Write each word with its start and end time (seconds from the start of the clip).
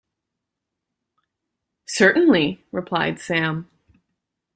‘Certainly,’ 1.85 2.63
replied 2.71 3.19
Sam. 3.19 3.69